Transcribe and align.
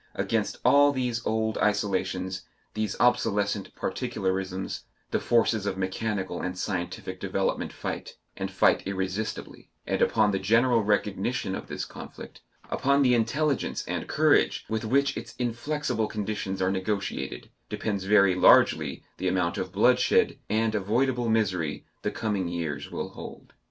Against 0.15 0.57
all 0.65 0.91
these 0.91 1.23
old 1.27 1.59
isolations, 1.59 2.41
these 2.73 2.99
obsolescent 2.99 3.75
particularisms, 3.75 4.81
the 5.11 5.19
forces 5.19 5.67
of 5.67 5.77
mechanical 5.77 6.41
and 6.41 6.57
scientific 6.57 7.19
development 7.19 7.71
fight, 7.71 8.17
and 8.35 8.49
fight 8.49 8.81
irresistibly; 8.87 9.69
and 9.85 10.01
upon 10.01 10.31
the 10.31 10.39
general 10.39 10.81
recognition 10.83 11.53
of 11.53 11.67
this 11.67 11.85
conflict, 11.85 12.41
upon 12.71 13.03
the 13.03 13.13
intelligence 13.13 13.85
and 13.87 14.07
courage 14.07 14.65
with 14.67 14.83
which 14.83 15.15
its 15.15 15.35
inflexible 15.37 16.07
conditions 16.07 16.63
are 16.63 16.71
negotiated, 16.71 17.51
depends 17.69 18.05
very 18.05 18.33
largely 18.33 19.03
the 19.17 19.27
amount 19.27 19.59
of 19.59 19.71
bloodshed 19.71 20.39
and 20.49 20.73
avoidable 20.73 21.29
misery 21.29 21.85
the 22.01 22.09
coming 22.09 22.47
years 22.47 22.89
will 22.89 23.09
hold. 23.09 23.53